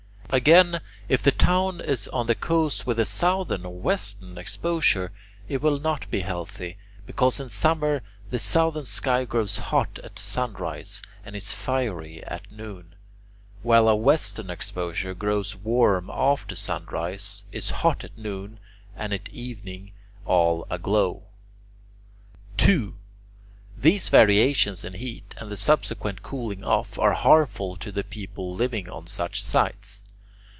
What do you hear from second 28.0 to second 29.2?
people living on